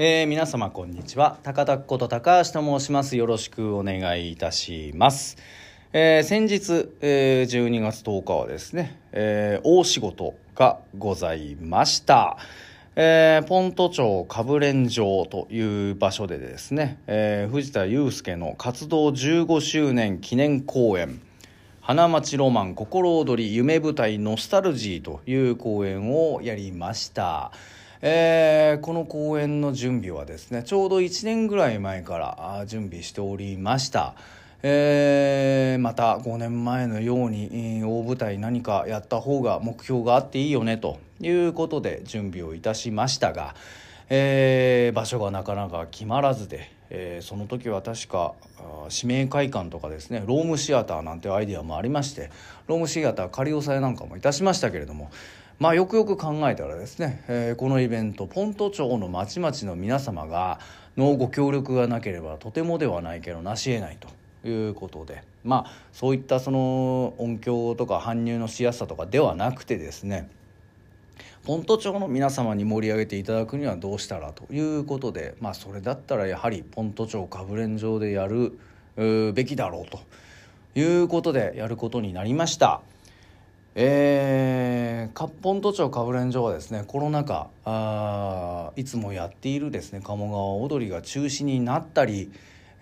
[0.00, 1.40] えー、皆様こんにちは。
[1.42, 3.16] 高田こと高橋と申します。
[3.16, 5.36] よろしくお願いいたします、
[5.92, 12.38] えー、先日、えー、12月10日はですね、えー、大仕事がございました。
[12.94, 21.20] えー、ポント町かぶれん城という場所でですね、えー、藤田祐介の活動15周年記念公演
[21.80, 27.50] 花街ロマン心躍り夢舞台ノスタルジーという公演をやりました。
[28.00, 34.14] えーこの公演の準備はですねちょうど1年ぐらい前から準備しておりました、
[34.62, 43.54] えーまた5年前のように大舞台何かやった方が目標があっていいよねということで準備をいたしましたが、
[44.10, 48.34] えー場所がなかなか決まらずで、えーその時は確か
[48.90, 52.30] 指名会館とかですねロームシアターなんてアイデアもありまして
[52.68, 55.10] ロームシアター仮押さえなんかもいたしましたけれども
[55.58, 60.60] まあよくよく考えたらですね、えーこのイベントポント町の町々の皆様が
[60.96, 70.30] のご協力がなければとてもではないけどなし得ないということでまあそういったその音響とか搬入のしやすさとかではなくてですね
[71.44, 78.56] ポント町の皆様に盛り上げていただくにはどうしたらということでまあそれだったらやはりポント町かぶれん城でやる
[79.32, 80.00] べきだろうと
[80.78, 82.80] いうことでやることになりました。
[83.80, 84.37] えー、
[85.18, 92.30] かポント町かぶれん城はですねコロナ禍あいつもやっているですね鴨川踊りが中止になったり、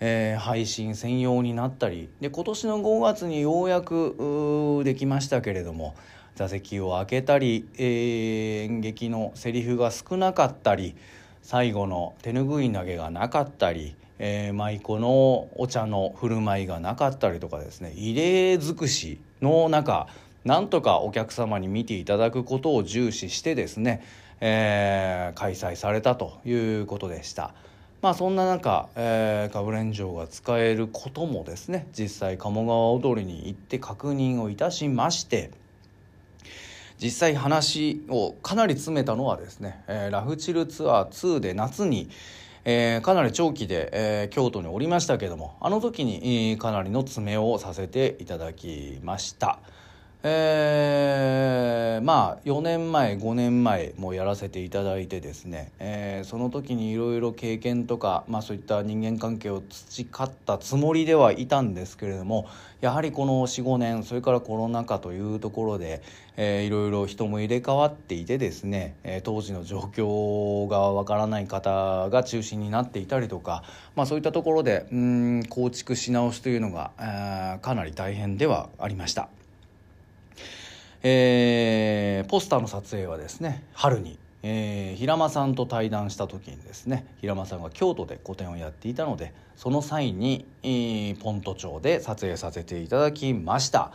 [0.00, 5.94] えー配信専用になったりで今年の5月にようやくうできましたけれども
[6.34, 10.94] 座席を開けたり、えー演劇のセリフが少なかったり
[11.40, 20.06] 最後の手ぬぐい投げがなかったり、えー舞妓のお茶の振る舞いがなかったりとかですね異例尽くしの中
[20.46, 24.04] なんとかお客様に見ていただくことを重視してですね、
[24.40, 27.52] えー開催されたということでした。
[28.00, 35.50] まあそんな中、えー、かぶれん城が使えることもですね実際鴨川踊りに行って確認をいたしまして
[36.98, 42.08] 実際話をかなり詰めたのはですね、えーラフチルツアー2で夏に、
[42.64, 49.58] えーかなり長期で、えー京都におりましたけどもあの時に、かなりの詰めをさせていただきました。
[50.22, 62.48] えーまあ4年前5年前もやらせていただいてですね、えーその時にいろいろ経験とか、まあ、そういった人間関係を培ったつもりではいたんですけれども
[62.80, 66.02] やはりこの45年それからコロナ禍というところで、
[66.36, 73.62] いろいろ人も入れ替わっていてですね、えー当時の状況がわからない方が中心になっていたりとか、
[73.94, 79.35] まあ、そういったところでうん構築し直しというのが、えーかなり大変ではありました。
[81.08, 93.92] えーポスターの撮影はですね春に、えー平間さんと対談した時にですね平間さんが京都で個展をやっていたのでその際に、えーポント町で撮影させていただきました。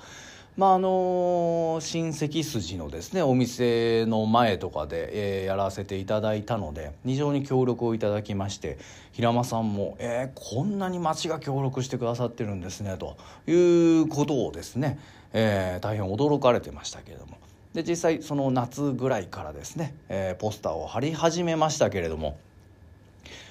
[0.58, 8.78] まああの親戚筋のですねお店の前とかで、えーやらせていただいたので非常に協力をいただきまして
[9.14, 13.18] 平間さんも「えーこんなに町が協力してくださってるんですね」と
[13.48, 15.00] いうことをですね、
[15.34, 17.38] えー大変驚かれてましたけれども。
[17.74, 22.38] で実際その夏ぐらいからですね、えーポスターを貼り始めましたけれども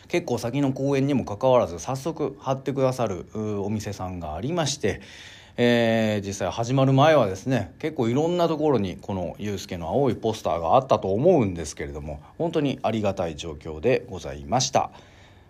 [0.09, 5.01] 結構先の公演にもかかわらず早速貼ってくださるお店さんがありまして、
[5.57, 14.91] えー実際始まる前はですね結構いろんなところにこのユースケの青いポスターがあったと思うんですけれども本当にありがたい状況でございました。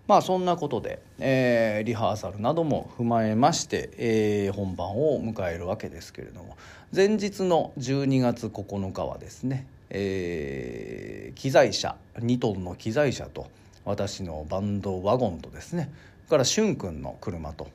[0.06, 6.56] まあそんなことで、えーリハーサルなども踏まえまして、えー本番を迎えるわけですけれども
[6.93, 13.47] 前日の12月9日はですね、えー機材車2トンの機材車と
[13.85, 15.88] 私のバンドワゴンとですね
[16.26, 17.69] それからしゅんくんの車と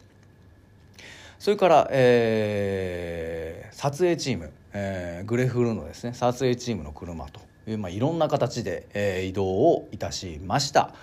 [1.45, 10.95] それから、えー撮影チーム、えーグレフルのですね撮影チームの車という、まあ、いろんな形で、えー移動をいたしました。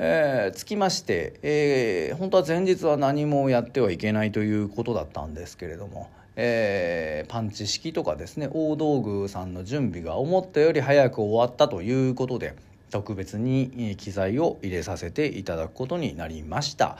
[0.00, 12.56] えーつきまして、えー本当は前日は何もやってはいけないということだったんですけれども、えーパンチ式とかですね大道具さんの準備が思ったより早く終わったということで
[12.90, 16.98] 特別に機材を入れさせていただくことになりました。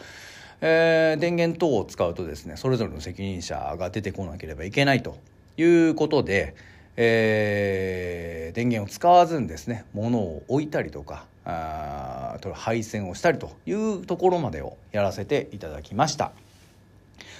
[0.60, 5.16] えー電源等を使うとですねそれぞれの責任者が出てこなければいけないと
[5.56, 6.54] いうことで、
[6.96, 16.32] えー電源を使わずにですね物を置いたりとかあ配線をしたりというところまでをやらせていただきました。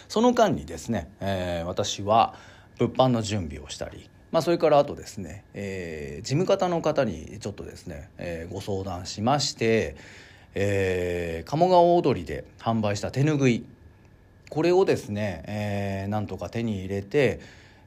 [0.08, 2.34] その間にですね、えー私は
[2.78, 9.96] 物販の準備をしたりまあ、それからあとですね、えー事務方の方にちょっとですね、えーご相談しまして、
[10.58, 13.66] えー、鴨川踊りで販売した手ぬぐい。
[14.48, 17.40] これをですね、えー、なんとか手に入れて、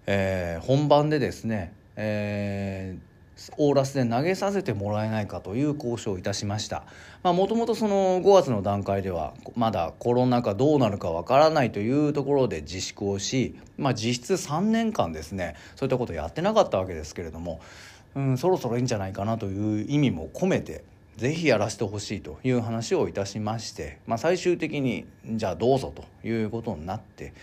[0.05, 6.83] えー、本番でですね、えー、オーラスで投げさせてもらえないかという交渉をいたしました。
[7.23, 17.59] もともとその5月の段階ではまだコロナ禍どうなるかわからないというところで自粛をし、まあ、実質3年間ですねそういったことをやってなかったわけですけれども、
[18.15, 20.83] うん、そろそろいいんじゃないかなという意味も込めて
[21.19, 27.33] ぜひやらせてほしいという話をいたしまして、まあ、最終的にじゃあどうぞということになって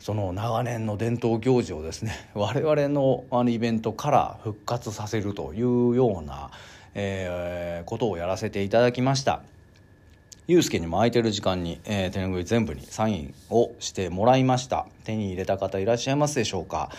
[0.00, 6.50] その長年の伝統行事をですね 我々のあのイベントから復活させるというような、
[6.94, 9.42] えー、ことをやらせていただきました。
[10.48, 14.86] ゆうすけにも空いてる時間に、えー、手拭い全部にサインをしてもらいました。
[15.04, 16.90] 手に入れた方いらっしゃいますでしょうか、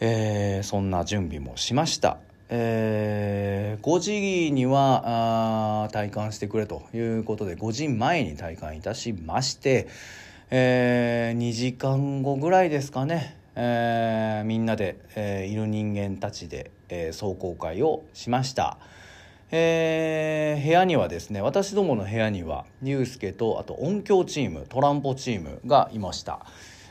[0.00, 2.18] えー、そんな準備もしました。
[2.48, 9.88] えー、5時にはあ体感してくれということで5時前に体感いたしまして
[10.50, 18.78] えー、2時間後ぐらいですかね、えー、みんなで、えー、いる人間たちで、えー、壮行会をしました、
[19.50, 26.46] えー、部屋にはですね私どもの部屋にはユスケとあと音響チームトランポチームがいました。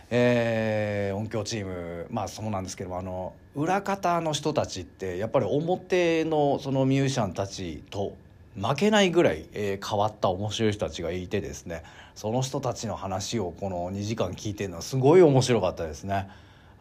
[0.10, 8.16] えー、音響チームまあそうなんですけどもあの裏方の人たちってやっぱり表のそのミュージシャンたちと
[8.56, 16.30] 負けないぐらい、えー、変わった面白い人たちがいてですねその人たちの話をこの2時間聞いてるのはすごい面白かったですね。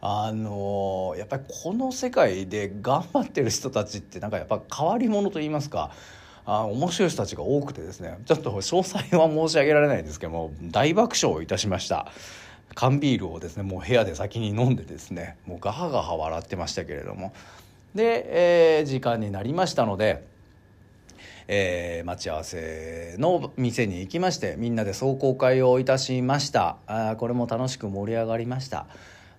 [0.01, 5.89] あのー、やっぱりこの世界で頑張ってる人たちってなんかやっぱ変わり者と言いますか
[6.45, 12.07] あ面白い人たちが多くてですねちょっと詳細は申し上げられないんですけども大爆笑をいたしました
[12.75, 17.33] 缶ビールをですねもう部屋で先に飲んでですねもうガハガハ笑ってましたけれども。
[17.95, 20.23] で、えー、時間になりましたので
[21.47, 26.77] えー、待ち合わせの店に行きましてみんなで壮行会をいたしました。
[26.87, 28.87] あこれも楽しく盛り上がりました。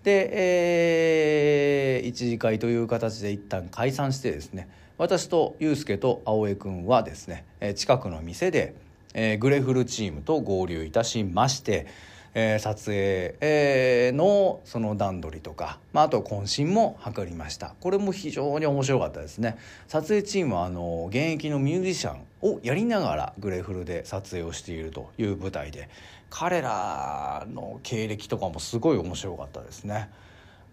[0.04, 0.30] で、
[1.98, 4.68] えー、一次会という形で一旦解散してですね
[4.98, 7.44] 私と祐介と青江君はですね
[7.74, 8.74] 近くの店で、
[9.14, 11.88] えー、グレフルチームと合流いたしまして
[12.38, 17.74] えー、撮影、えー、のその段取りとか、まあ、あと渾身も図りました。
[17.80, 19.56] これも非常に面白かったですね。
[19.88, 25.88] 撮影チームはあの現役のミュージシャンをやりながらグレフルで撮影をしているという舞台で
[26.28, 30.10] 彼らの経歴とかもすごい面白かったですね。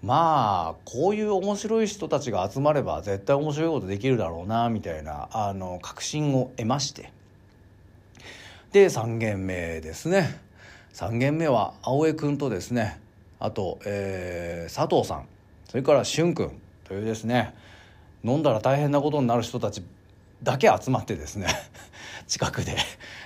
[0.01, 7.13] まあこういう面白い人たちが集まれば絶対面白いことできるだろうなみたいなあの確信を得まして。
[8.73, 10.51] で3軒目ですね。
[10.93, 12.99] 3軒目は青江君とですね
[13.39, 15.25] あと、えー、佐藤さん
[15.67, 16.51] それから俊君
[16.83, 17.55] というですね
[18.23, 19.83] 飲んだら大変なことになる人たち
[20.43, 21.47] だけ集まってですね
[22.27, 22.75] 近くで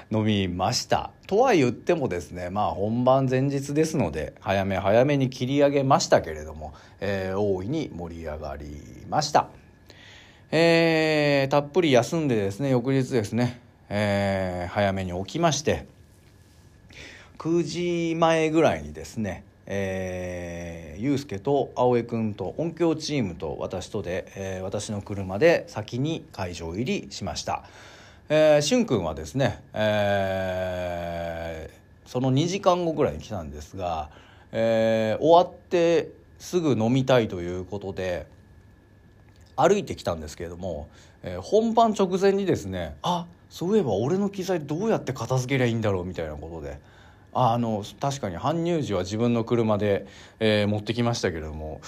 [0.09, 1.11] 飲みました。
[1.27, 8.65] とは言ってもですねまあ本番前日ですので早め早めに切り上げましたけれども、えー、大いに盛り上がり
[9.09, 9.49] ました。
[10.51, 13.59] えー、たっぷり休んでですね翌日ですね、
[13.89, 15.85] えー、早めに起きまして
[17.37, 27.65] 9時前ぐらいにですねえー、ゆうすけと青江君と音響チームと私とで、えー、私の車で先に会場入りしました、
[28.29, 34.09] えー、しゅん君はですね、えー、その2時間後ぐらいに来たんですが、
[34.53, 38.25] えー、終わってすぐ飲みたいということで
[39.57, 40.87] 歩いてきたんですけれども、
[41.23, 46.79] えー、本番直前にですねあそういえば俺の機材どうやって片付けりゃいいんだろうみたいなことで。
[47.39, 50.07] あの確かに搬入時は自分の車で、
[50.39, 51.81] えー、持ってきましたけれども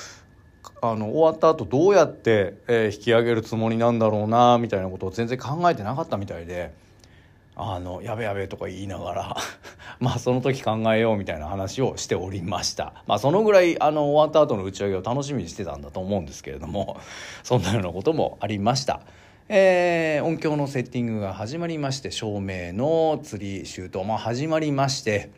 [0.80, 6.72] あの終わった後どうやって、えー、引き上げるつもりなんだろうなみたいなことを全然考えてなかったみたいで
[7.58, 9.38] 「あのやべやべ」とか言いながら
[10.00, 16.98] まあその時考えようみたいな話をしておりましたまあそのぐらいあの終わった後の打ち上げを楽しみにしてたんだと思うんですけれども
[17.42, 19.02] そんなようなこともありました。
[19.52, 25.32] えー、音響のセッティングが始まりまして照明の釣りシュートも始まりまして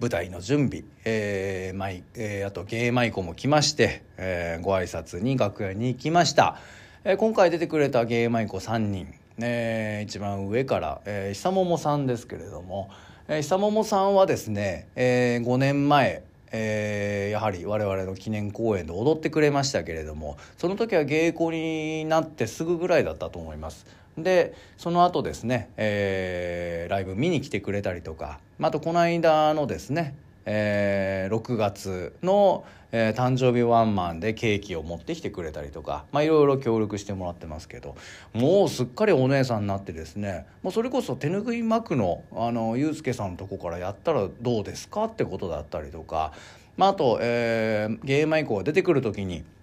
[0.00, 6.56] 舞台の準備、えーマイえー、あと芸舞妓も来まして、えー、ご挨拶に楽屋に行きました、
[7.04, 12.88] えー、今回出てくれた芸舞妓3人、えー、一番上から、えー、久桃さんですけれども、
[13.28, 23.86] えー、久桃さんはですね、えー、5年前えー、やはり我々の記念公演で踊ってくれましたけれどもその時は芸妓になってすぐぐらいだったと思います。
[24.22, 37.96] でその後ですね、えー、ライブ見に来てくれたりとかあとこの間のですね、えー、6月の、えー、誕生日ワンマンでケーキを持ってきてくれたりとかまあいろいろ協力してもらってますけど
[38.32, 46.32] もうすっかりお姉さんになってですねもうそれこそ手ぬぐい巻くのあのゆうすけさんのとこからやったらどうですかってことだったりとか、
[46.76, 49.44] まあ、あと、えー、ゲーム以降出てくる時に「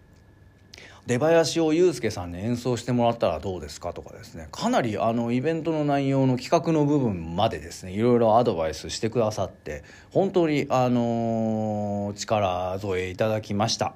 [1.08, 4.50] 出囃子をユースケさんに演奏してもらったらどうですかとかですね。
[4.52, 13.94] かなりあのイベントの内容の企画の部分までですねいろいろアドバイスしてくださって本当にあの、力添えいただきました。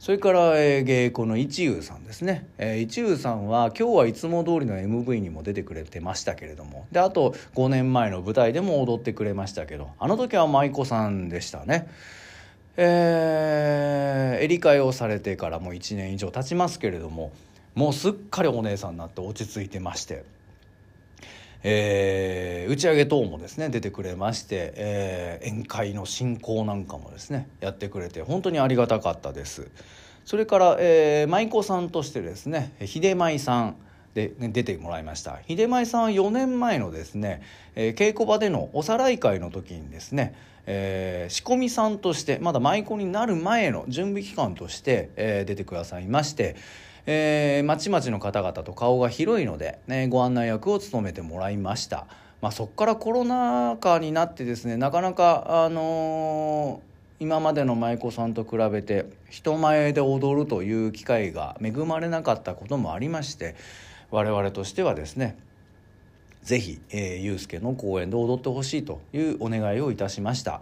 [0.00, 6.86] それから、えー、芸妓の一遊さんですね、えー、一遊さんは今日はいつも通りの MV にも出てくれてましたけれども。
[6.92, 11.88] であと5年前の舞台でも踊ってくれましたけどあの時は舞妓さんでしたね。
[12.76, 17.32] えー、理解をされてからもう1年以上経ちますけれども
[17.74, 20.24] もうすっかりお姉さんになって落ち着いてまして。
[21.64, 29.68] えー、打ち上げ等もですね出てくれまして、えー、宴会の進行なんかもですねやってくれて本当にありがたかったです
[30.24, 33.76] それから、えー、舞妓さんとしてですね秀舞さん
[34.14, 37.42] で、出てもらいました秀舞さんは4年前のですね、
[37.74, 40.34] えー、稽古場でのおさらい会の時にですね
[40.66, 46.56] えー、仕込みさんとしてまだ舞妓になる前の準備期間として、えー、出てくださいまして、
[47.06, 52.06] えー、まちまちの方々と顔が広いので、ね、ご案内役を務めてもらいました。
[52.40, 63.54] まあ、そこからコロナ禍になってですねなかなか、あのー、今までの舞妓さんと比べて人前で踊るという機会が恵まれなかったこともありまして
[64.12, 65.36] 我々としてはですね
[66.42, 70.60] ぜひ、えー、ゆうすけの公演で踊ってほしいというお願いをいたしました。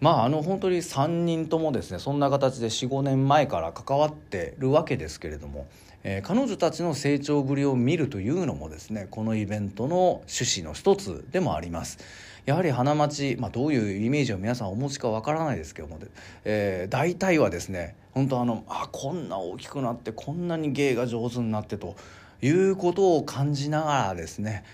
[0.00, 5.66] まああの本当に3人ともですねそんな形で45年前から関わってるわけですけれども、
[6.02, 11.98] えー、彼女たちの成長ぶりを見るというのもですねこのイベントの趣旨の一つでもあります。
[12.44, 15.98] やはり花町、まあ、どういうイメージを皆さんお持ちかわからないですけども、
[16.44, 21.96] えー、大体はですね本当あのあこんな大きくなってこんなに芸が上手になってと
[22.42, 24.64] いうことを感じながらですね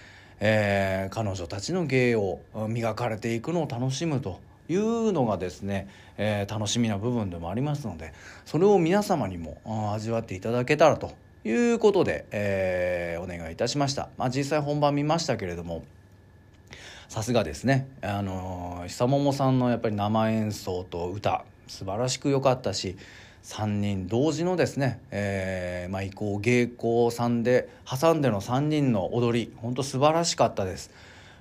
[0.40, 8.12] えー、彼女たちの芸を磨かれていくのを楽しむというのがですね、えー、楽しみな部分でもありますので
[8.46, 11.12] それを皆様にも味わっていただけたらと
[11.44, 15.84] いうことで、えー、お願いいたしました、まあ、実際本番見ましたけれども
[17.08, 22.96] さすがですねあの久桃さんのやっぱり生演奏と歌素晴らしく良かったし
[23.44, 30.90] 3人同時のですね、えー、まあ、移行芸妓さんで挟んでの3人の踊り本当素晴らしかったです。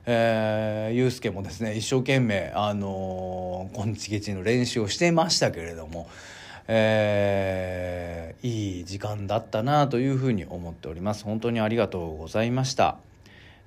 [0.06, 6.10] えー、ゆうすけもですね一生懸命あのー、こんちげちの練習をしてましたけれども、
[6.68, 12.98] えー、いい時間だったなというふうに思っております本当にありがとうございました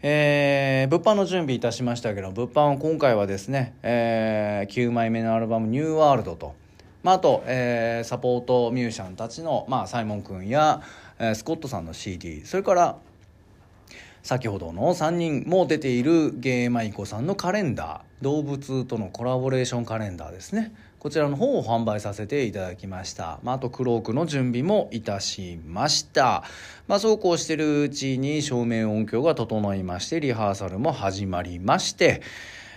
[0.05, 6.57] えー、物販の準備いたしましたけど物販は今回はですね、えー、9枚目のアルバム「ニューワールドと
[7.03, 10.83] まあ、あと、えー、サポートミュージシャンたちの、まあ、サイモン君や、
[11.19, 12.97] えー、スコットさんの CD それから
[14.23, 20.73] 先ほどの3人も出ているゲーマイコさんのカレンダー動物とのコラボレーションカレンダーですね。
[21.01, 26.45] こちらの方を販売させていただきました、まあ、あとクロークの準備もいたしました。
[26.87, 32.23] まあそうこうしてるうちに照明音響が整いましてリハーサルも始まりまして、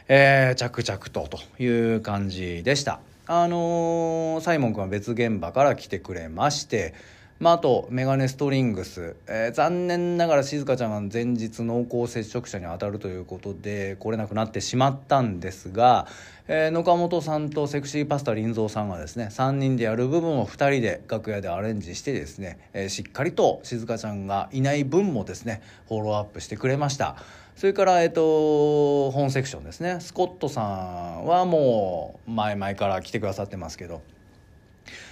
[0.07, 2.99] えー、着々とという感じでした。
[3.27, 6.93] あのー、サイモン君は別現場から来てくれまして、
[7.39, 16.07] まあ、あとメガネストリングス、えー、残念ながら静香ちゃんが前日濃厚接触者に当たるということで来れなくなってしまったんですが、
[16.47, 27.17] えー、野川本さんとセクシーパスタ林蔵さんがですね3人でやる部分を2人で楽屋でアレンジしてですね、えー、しっかりと静香ちゃんがいない分もですねフォローアップしてくれました。
[27.55, 29.99] それから、えっと、本セクションですね。
[30.01, 34.01] スコットさんはもう前々から来てくださってますけど。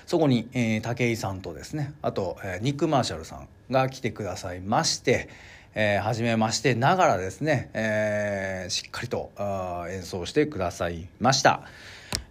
[0.05, 1.93] そこに、えー、武井さんとですね。
[2.01, 5.29] あと、えー、ニック・マーシャルさんが来てくださいまして、
[5.73, 11.61] えー、初めましてながらですね、えー、しっかりとあ演奏してくださいました。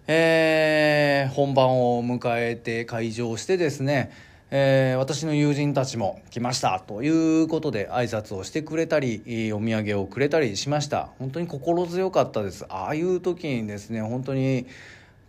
[0.07, 4.11] えー、本番を迎えて会場してですね
[4.54, 11.09] えー、私の友人たちも来ましたということで挨拶をしてくれたりお土産をくれたりしました。
[11.18, 12.66] 本当に心強かったです。
[12.68, 14.66] ああいう時にですね本当に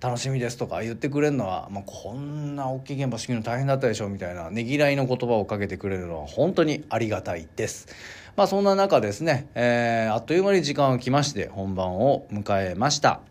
[0.02, 7.88] 楽しみですとか言ってくれるのは、まあ、こんな大きい現場仕切るの大変だったでしょみたいなねぎらいの言葉をかけてくれるのは本当にありがたいです。
[8.36, 13.22] まあそんな中ですね、えー、あっという間に時間が来まして本番を迎えました。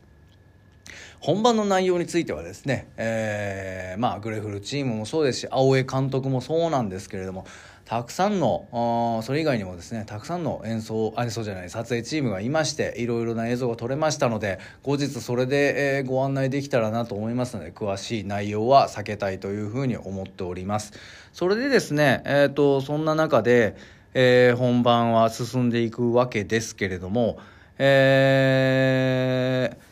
[1.23, 7.47] 本番の内容についてはですね、えー、まあグレフルチームもそうですし青江監督もそうなんですけれども
[7.85, 20.93] たくさんのそれ以外にもですねたくさんの演奏演奏じゃない撮影チームがいましていろいろな映像が撮れましたので後日それで、えー、ご案内できたらなと思いますので詳しい内容は避けたいというふうに思っております。
[21.33, 23.77] それでですねえっ、ー、とそんな中で、
[24.15, 27.39] えー、本番は進んでいくわけですけれども
[27.79, 29.92] えー、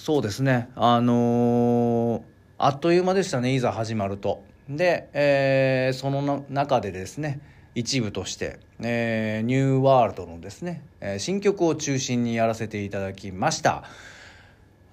[0.00, 2.24] そうですねあの
[2.56, 4.42] あっという間でしたねいざ始まると。
[4.66, 7.38] で、えー、その中でですね
[7.74, 13.84] 一部として、えー、ニューワールドのですね、え、新曲を中心にやらせていただきました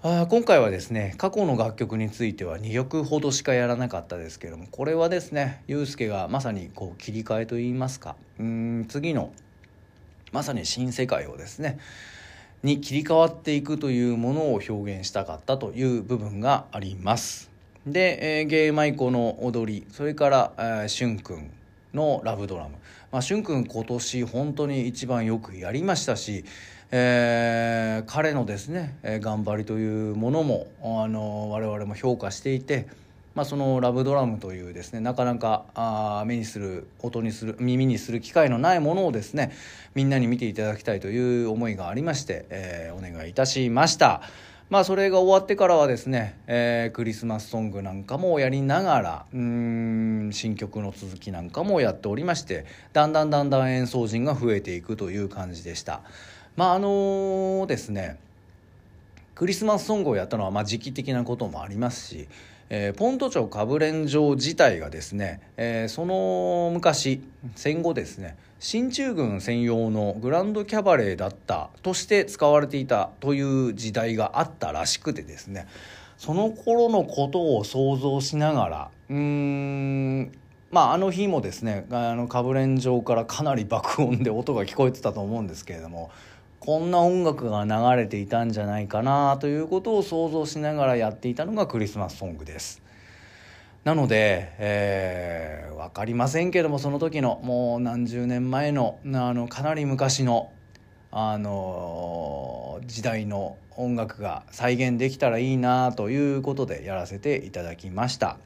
[0.03, 9.31] あ今回はですね過去の楽曲については2曲ほどしかやらなかったですけどもこれはですねユースケがまさにこう切り替えといいますかうん次の
[10.33, 11.79] まさに新世界をですね
[12.63, 17.49] に切り替わっていくというものを表現したかったという部分があります。
[17.85, 21.51] で、えー、芸舞妓の踊りそれから、えー、しゅんくん
[21.93, 22.71] のラブドラム、
[23.11, 26.43] まあ、しゅんくん今年本当に一番よくやりましたし、
[26.91, 32.87] えー、彼のですね、えー、頑張りというものも、あの我々も評価していて、
[33.37, 39.51] まあ、そのラブドラムというですねなかなかあ目にする音にする耳にする機会のないものをですね
[39.93, 44.23] みんなに見ていただきたいという思いがありまして、えー、お願いいたしました。
[44.71, 56.01] まあそれが終わってからはですね、えー、クリスマスソングなんかもやりながらうん新曲の続きなんかもやっておりましてだんだんだんだん演奏陣が増えていくという感じでした
[56.55, 58.17] まああのー、ですね
[59.35, 62.27] クリスマスソングをやったのはまあ時期的なこともありますし
[62.69, 67.21] えー、ポント町かぶれん城自体がですね、えー、その昔
[67.55, 75.67] 戦後ですね進駐軍専用のグランドキャバレーだったとして使われていたという時代があったらしくてですね
[76.17, 80.31] その頃のことを想像しながらうーん
[80.71, 86.09] まああの日もですねあのかぶれん城からかなり爆音で音が聞こえてたと思うんですけれども
[86.59, 92.81] こんな音楽が流れていたんじゃないかなということを想像しながらやっていたのがクリスマスソングです。
[93.83, 100.51] なので、えー、分かりませんけどもその時のもう何十年前のあのかなり昔の、
[101.09, 108.37] あの時代の音楽が再現できたらいいなということでやらせていただきました。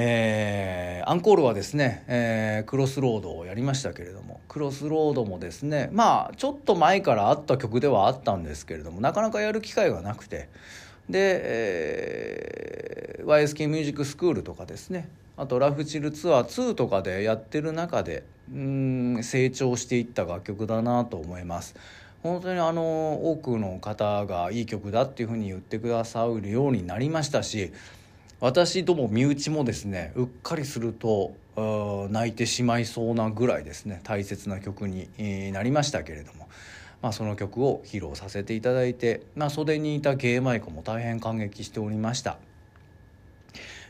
[0.00, 10.48] えー、アンコールはですね、えー、クロスロードをやりましたけれどもクロスロードもですねまあちょっと前からあった曲ではあったんですけれどもなかなかやる機会がなくて
[11.10, 21.74] で、えー、YSK ミュージックスクールとかですねあとラフチルツアー2とかでやってる中でうん成長していった楽曲だなと思います。
[22.22, 27.72] 本当にあの多くの方がいい曲だっていうふうに言ってくださるようになりましたし
[28.40, 31.34] 私ども身内もですねうっかりすると
[32.10, 35.08] 泣いてしまいそうなぐらいですね大切な曲に
[35.52, 36.48] なりましたけれども、
[37.02, 42.38] まあ、その曲を披露させていただいて、まあ、袖にいた芸舞妓も大変感激しておりました。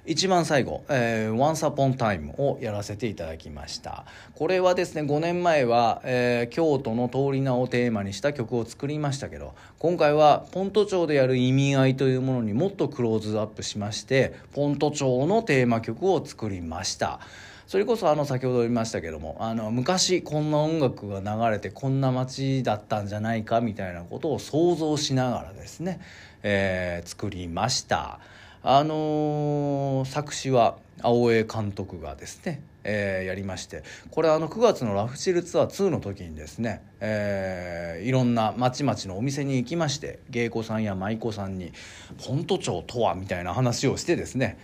[0.09, 17.21] 一番最後、えー、Once Upon Time をやらせていただきましたこれはですね5年前は、えー、京都の通り名をテーマにした曲を作りましたけど今回はポント町でやる意味合いというものにもっとクローズアップしましてポント町のテーマ曲を作りました
[17.67, 26.01] それこそあの先ほど言いましたけどもあの昔こんな音楽が流れてこんな街だったんじゃないかみたいなことを想像しながらですね、
[26.43, 28.21] えー、作りました。
[28.63, 41.73] あの、作詞は青江監督がですね、えー、やりましてこれあの9月のラフチルツアー2の時にですね、えー、いろんなまちまちのお店に行きまして芸妓さんや舞妓さんに
[42.19, 44.59] 「本都町とは?」みたいな話をしてですね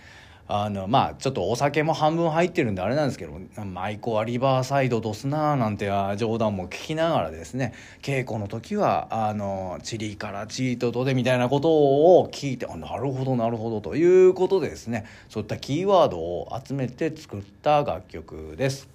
[0.47, 11.69] あのまあちょっとお酒も半分入ってるんであれなんですけど舞妓はリバーサイドドスななんて冗談も聞きながらですね稽古の時はあのチリからチートとでみたいなこと
[12.19, 18.87] を聞いてあなるほどなるほどということでですねそういったキーワードを集めて作った楽曲です。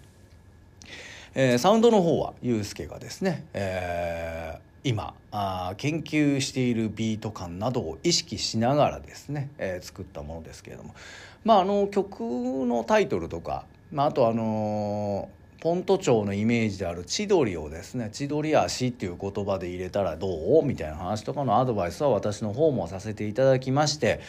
[1.33, 10.95] えー、サウンドの方はユースケがですね、えー今あ研究しているビート感などを意識しながらですね、えー、作ったものですけれども
[11.45, 15.29] まああの曲のタイトルとか、まあ、あとあの、
[15.61, 24.21] ポント町のイメージである千鳥をですね千鳥足っていう言葉で入れたらどうみたいな話とかのアドバイスは私の方もさせていただきまして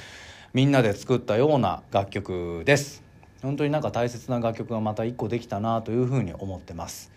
[0.53, 3.01] みんなで作ったような楽曲です。
[3.41, 7.11] 本当になんか大切な楽曲がまた一個できたなというふうに思ってます。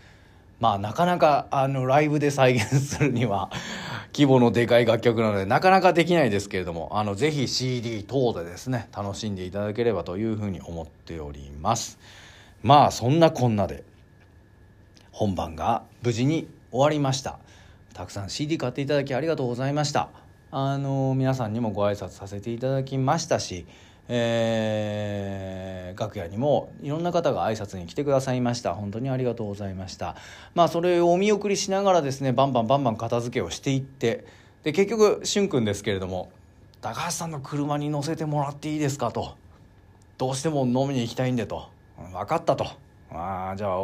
[0.61, 3.51] まあなかなかあのライブで再現するには
[4.13, 11.99] 規模のでかい楽曲なのでなかなかできないですけれどもあのぜひ CD 等でですね楽しんでいただければというふうに思っております。
[12.63, 13.85] まあそんなこんなで
[15.13, 17.39] 本番が無事に終わりました
[17.93, 20.09] たくさん CD 買っていただきありがとうございました
[20.51, 23.67] あの皆さんにもご挨拶させていただきましたし
[24.09, 28.75] えー、楽屋にもいろんな方が挨拶に来てくださいました。
[28.75, 30.17] 本当にありがとうございました。
[30.55, 34.27] まあそれをお見送りしながらですねバンバンバンバン片付けをしていって。
[34.63, 36.31] で結局しゅんくんですけれども
[36.81, 39.35] 「高橋さんの車に乗せてもらっていいですか?」と
[40.17, 41.69] 「どうしても飲みに行きたいんで」と
[42.13, 42.65] 「分かった」と
[43.13, 43.79] 「ああじゃあ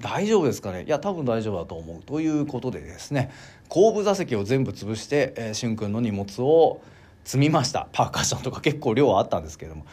[0.00, 0.84] 大丈夫ですかね。
[0.84, 2.02] いや多分大丈夫だと思う。
[2.02, 3.30] ということでですね
[3.68, 6.80] 後部座席を全部潰して、えー、しゅんくんの荷物を
[7.24, 7.88] 積みました。
[7.92, 9.84] パーカッションとか結構量はあったんですけども。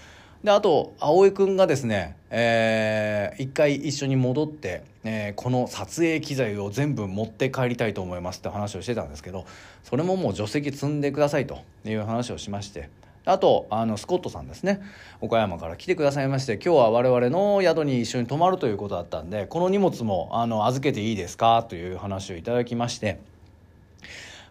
[0.44, 9.46] であと葵くんがですね、えー、一回一緒に戻って、えー、この撮影機材を全部持って帰りたいと思いますって話をしてたんですけど
[9.84, 12.90] それももう助手席積んでくださいという話をしまして。
[13.24, 14.82] あとあのスコットさんですね。
[15.20, 21.64] 岡山から来てくださいまして今日は我々の宿に一緒に泊まるということだったんでこの荷物もあの預けていいですか？
[21.70, 23.20] という話をいただきまして。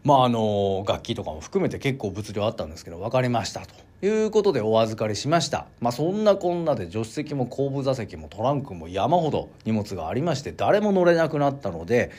[0.04, 3.74] まああの楽器とかも含めて結構物量あったんですけど分かりましたと
[4.06, 5.66] いうことでお預かりしました。
[5.80, 12.10] まあそんなこんなで助手席も後部座席もトランクも山ほど荷物がありまして誰も乗れなくなったので、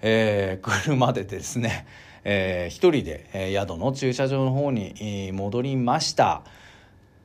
[0.00, 1.86] えー、 車でですね
[2.24, 6.42] えー、一人で、えー、宿の駐車場の方に戻りました、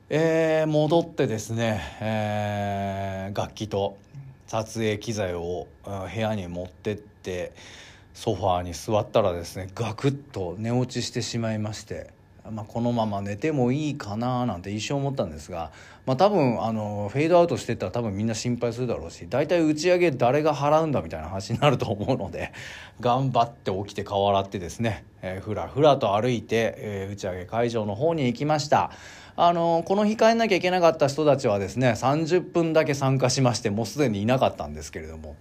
[0.08, 3.98] えー、戻ってですね、えー、楽器と
[4.46, 7.52] 撮影機材を部屋に持ってって
[8.16, 12.16] ソファーに座ったらですねガクッと寝落ちしてしまいまして
[12.50, 15.72] まあ、このまま寝てもいいかななんて一瞬思ったんですが、
[16.06, 22.52] まあ、多分あのフェードアウトしてったら多分みんな心配するだろうし大体打ち上げ誰が払うんだみたいな話になると思うので
[23.00, 28.92] 頑張って起きて顔洗ってですね、えー、ふらふらと歩いて、えー、打ち上げ会場の方に行きました。
[29.38, 35.36] あのこの日帰んなきゃいけなかった人たちはですね30分だけ参加しましてもうすでにいなかったんですけれども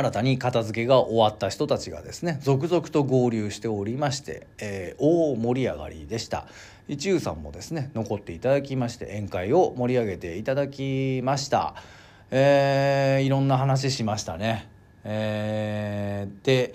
[0.00, 6.46] 新たに片付けが終わった人たちがですね続々と合流しておりまして、えー、大盛り上がりでした。
[6.88, 11.74] 一遊さんもですね残っていただきまして宴会を盛り上げていただきました。
[12.30, 14.68] えー、いろんな話しましたね。
[15.04, 16.72] えー、で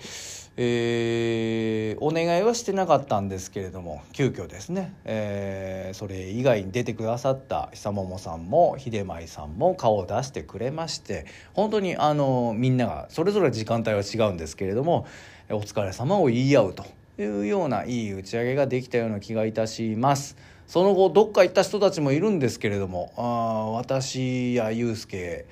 [0.58, 15.06] えー、お願いはしてなかったんですけれども急遽ですね、えー、それ以外に出てくださった久桃さんも秀舞さんも顔を出してくれまして本当にあのみんながそれぞれ時間帯は違うんですけれども
[15.50, 16.86] お疲れ様を言い合うと
[17.18, 20.36] いうようないい打ち上げができたような気がいたします。
[20.66, 25.46] その後どっか行った人たちもいるんですけれどもあ私や祐介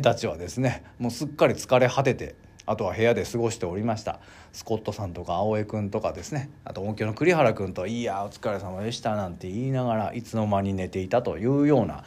[0.00, 4.20] たちはですねもうすっかり疲れ果ててあとは部屋で過ごしておりました。
[4.52, 6.50] スコットさんとか青江君とかですね。
[6.64, 12.04] あと音響の栗原君と「いやお疲れ様でした」なんて言いながらいつの間に寝ていたというような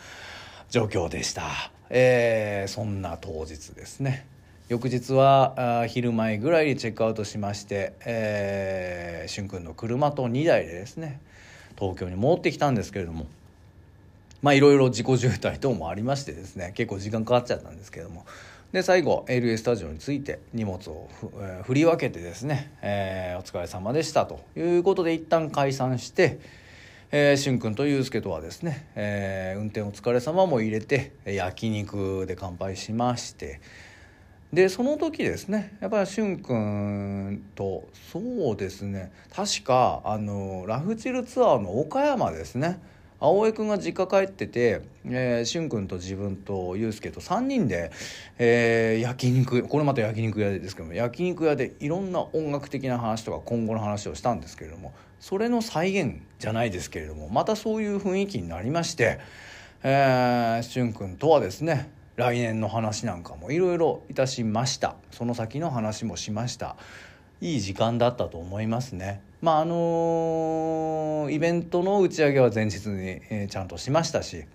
[0.70, 4.26] 状況でした、えー、そんな当日ですね。
[4.70, 11.22] 翌日は昼前ぐらいにチェックアウトしまして、えー、しゅんくんの車と2台でですね
[11.80, 13.28] 東京に戻ってきたんですけれども
[14.42, 18.26] まあいろいろ自己渋滞等もありましてですね結構時間かかっちゃったんですけれども
[18.72, 26.40] で最後 LA スタジオについて荷物を、えー、振り分けてですね、えー、お疲れ様でしたということで一旦解散して、
[27.12, 33.62] えー、しゅんくんとゆうすけとはですね、えー、運転お疲れ様も入れて焼肉で乾杯しまして。
[34.54, 42.80] でその時ですねやっぱりしゅんくんとそうですね確かあのラフチルツアーの岡山ですね
[43.20, 47.92] 青江君が実家帰ってて、えー、しゅん君と自分とゆうすけと3人で、
[48.38, 59.20] えー、焼肉これまた焼肉屋ですけども焼肉屋でいろんな音楽的な話とか今後の話をしたんですけれどもそれの再現じゃないですけれどもまたそういう雰囲気になりまして、
[59.82, 66.76] えー、しゅん君とはですね来年の話なんかもいろいろいたしましたその先の話もしました
[67.42, 69.22] いい時間だったと思いますね。
[69.42, 74.46] まああのイベントの打ち上げは前日に、えー、ちゃんとしましたし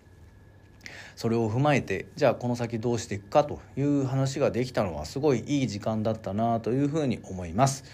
[1.15, 7.85] それを踏まえてじゃあこの先どうしていくかという話ができたのはすごいいい時間だったなというふうに思います。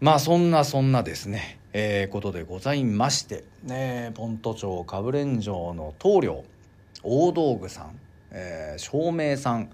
[0.00, 6.44] まあそんなそんなですね、えー、ことでございまして、ね、ポント町かぶれん城の棟梁
[7.02, 7.98] 大道具さん、
[8.30, 9.70] えー、照明さん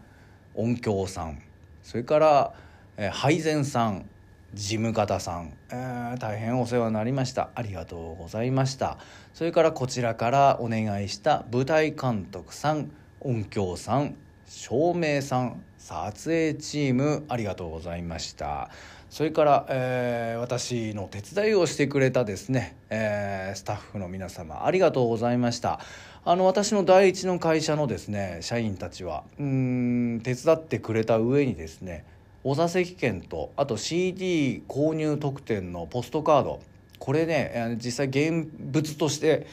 [0.55, 1.43] 音響さん
[1.83, 2.55] それから、
[2.97, 4.09] えー、配膳さん
[4.55, 7.51] 事務方さん、えー、大変お世話になりました。
[7.55, 8.99] ありがとうございました。
[9.33, 14.15] それからこちらからお願いした舞台監督さん音響さん
[14.47, 18.71] 照明さん撮影チームありがとうございました。
[19.09, 25.81] それから、えー、私の手伝いをしてくれたですね、えー、スタッフの皆様ありがとうございました。
[26.25, 32.05] あの私の第一の会社のですね社員たちはうん手伝ってくれた上にですね
[32.45, 36.61] お座席券とあと CD 購入特典のポストカード
[36.99, 39.47] これね実際現物として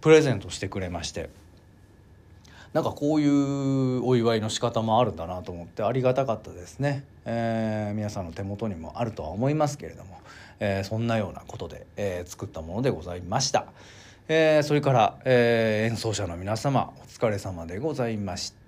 [0.00, 1.30] プレゼントしてくれまして
[2.72, 10.20] なんかこういうお祝いの仕方もあるんだなと思ってありがたかったですね、えー、皆さんの手元にもあるとは思いますけれども、
[10.60, 13.66] えー、そんなようなことで、えー、作ったものでございました。
[14.28, 18.65] えー、それから、えー、演奏者の皆様お疲れ様でございました。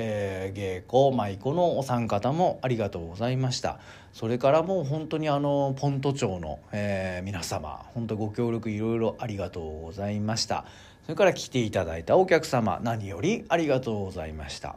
[0.00, 3.80] えー、芸妓舞妓のお三方もありがとうございました。
[4.12, 10.64] それからもう本当にあのポント町の、えー、皆様本当ご協力いろいろありがとうございました。
[11.02, 14.76] それから来ていただいたお客様何よりありがとうございました。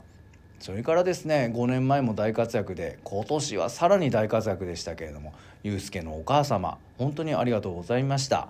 [0.59, 8.49] それからですね5年前も大活躍で今年はさらに大活躍でしたけれどもゆうすけのお母様本当にありがとうございました。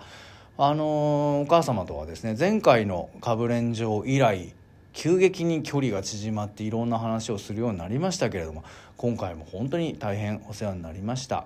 [0.57, 4.53] あのー、お母様とはですね前回のかぶれん城以来
[4.93, 8.63] 急激に距離が縮まっていろんな話をするようになりましたけれども
[8.97, 11.45] 今回も本当に大変お世話になりました。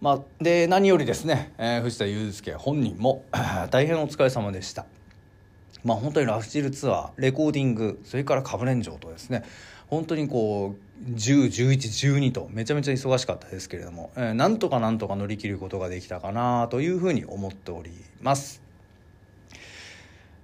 [0.00, 3.24] まあ、で何よりですね、えー、藤田祐介本人も
[3.70, 4.86] 大変お疲れ様でした。
[5.84, 9.44] まあ本当にラフチルツアーレコーディングそれからカブレン城とですね
[9.88, 10.74] 本当にこ
[11.06, 18.69] う101112とめちゃめちゃ忙しかったですけれども、えー、なんとかなんとか乗り切ることができたかなというふうに思っております。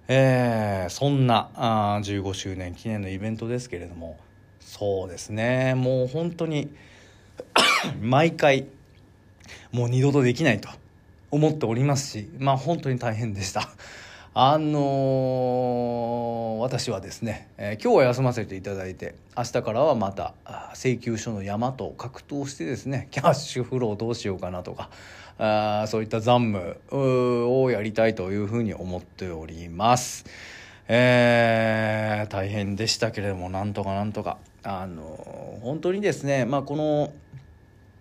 [0.09, 4.17] えー、そんなあ15周年記念のイベントですけれども
[4.61, 6.69] そうですねもう本当に
[8.01, 8.67] 毎回
[9.73, 10.69] もう二度とできないと
[11.31, 13.69] 思っておりますしまあ本当に大変でした。
[14.39, 20.35] あのー、私はですね、えー、今日は休ませていただいて明日からはまた
[20.75, 24.91] 請求書の山と格闘してですねキャッシュフローどうしようかなとか
[25.39, 30.25] あそういった残務をやりたいというふうに思っております。
[30.89, 37.13] えー、大変でしたけれどもなんとかなんとかあの本当にですね、まあ、この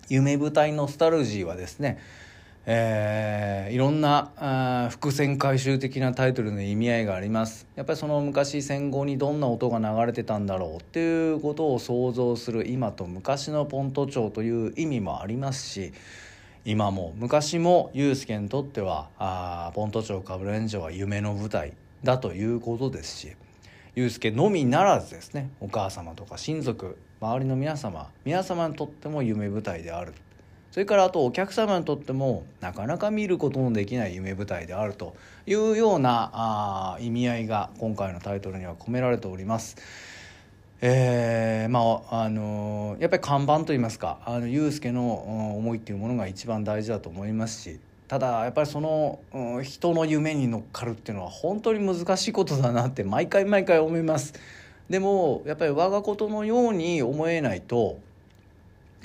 [0.08, 2.00] 夢舞台ノスタルジーはですね
[2.67, 15.93] えー、いろんなあ伏線回収的なタイトルの意味合いがありますやっぱりその昔戦後にどんな音が流れてたんだろうっていうことを想像する今と昔のポント町という意味もありますし
[16.67, 21.73] 今も昔もユースケにとってはあポント町かぶれん城は夢の舞台
[22.04, 23.36] だということですし
[23.93, 30.13] ユースケのみならずですねお母様とか親族周りの皆様皆様にとっても夢舞台である
[30.71, 39.78] それからあとお客様にとってもなかなか見ることのできない夢舞台であるというようなあ意味合いが今回のタイトルには込められております。
[40.88, 54.36] えー、まああの、やっぱり看板といいますかあのユースケの思いっていうものが一番大事だと思いますしただやっぱりその、うん、人の夢に乗っかるっていうのは本当に難しいことだなって毎回毎回思います
[54.88, 57.98] でもやっぱり我がことのように思えないと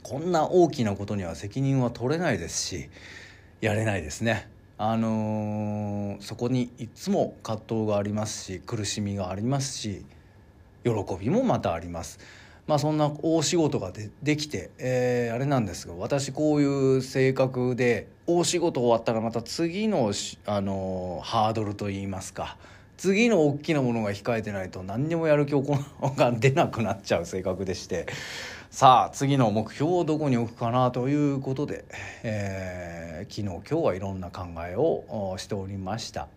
[0.03, 2.91] こんな大きなことには責任は取れないですし
[3.63, 4.49] やれないですね。
[4.77, 10.05] あのー、そこにいつも葛藤がありますし苦しみがありますし
[10.85, 12.19] 喜びもまたあります。
[12.67, 20.13] まあ、そんな大仕事がでできて、えー、あれなんですが私こういう性格で大仕事終わったらまた次の、
[20.47, 22.57] あのー、ハードルといいますか
[22.97, 28.07] 次の大きなものが控えてないと何にもやる気が出なくなっちゃう性格でして
[28.71, 31.85] さあ次の目標をどこに置くかなということで、
[32.23, 36.29] えー、昨日今日はいろんな考えをしておりました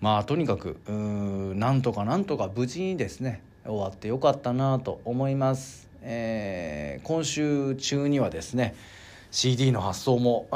[0.00, 8.74] まあとにかくなんとかなんとか無事にですね終わってよかったなと思います、えー、今週中にはですね
[9.30, 10.46] CD の発送も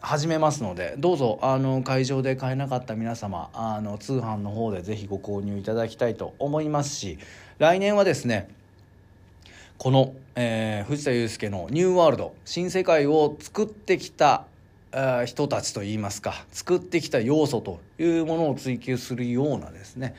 [0.00, 7.18] 始めますのでどうぞあの会場で買えなかった皆様あの通販の方でぜひご購入いただきたいと思いますし
[7.58, 8.48] 来年はですね
[9.76, 14.44] この、えー、藤田祐介の「ニューワールド」新世界を作ってきた
[15.26, 20.14] 人たちといいますか作ってきた要素というものを追求するようなですね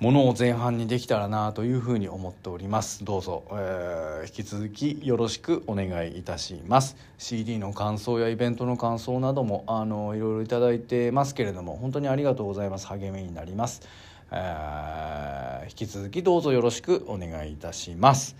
[0.00, 3.04] ものを前半にできたらなというふうに思っております。
[3.04, 6.96] どうぞ、えー、引き続きよろしくお願いいたします。
[7.18, 12.86] CD の感想やイベントの感想などもあのいろいろいただいてますけれども本当にありがとうございます。
[12.86, 13.82] 励みになります、
[14.30, 18.36] えー、引き続きどうぞよろしくお願いいたします。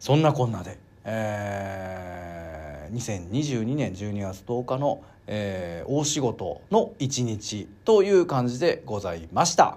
[0.00, 9.76] そんなこんなで、えー、2022年12月10日の、えー、大仕事の一日という感じでございました。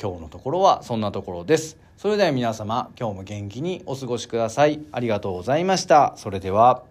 [0.00, 1.76] 今日のところはそんなところです。
[1.96, 4.80] それでは皆様今日も元気にお過ごしください。
[4.92, 6.14] ありがとうございました。
[6.16, 6.89] それでは。